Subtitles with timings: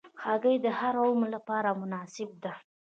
[0.23, 2.53] هګۍ د هر عمر لپاره مناسبه ده.